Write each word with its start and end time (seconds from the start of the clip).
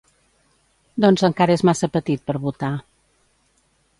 Doncs 1.05 1.25
encara 1.27 1.57
és 1.59 1.63
massa 1.69 1.91
petit 1.97 2.25
per 2.29 2.37
votar. 2.47 2.73